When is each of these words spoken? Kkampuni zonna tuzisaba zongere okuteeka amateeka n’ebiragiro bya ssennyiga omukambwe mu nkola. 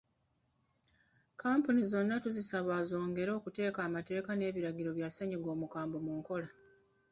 Kkampuni 1.31 1.81
zonna 1.91 2.15
tuzisaba 2.23 2.75
zongere 2.89 3.31
okuteeka 3.39 3.79
amateeka 3.87 4.31
n’ebiragiro 4.35 4.89
bya 4.97 5.07
ssennyiga 5.09 5.49
omukambwe 5.55 5.97
mu 6.05 6.11
nkola. 6.19 6.49